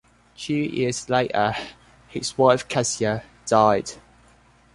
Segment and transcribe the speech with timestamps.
[0.35, 1.53] Two years later
[2.07, 3.91] his wife Keziah died.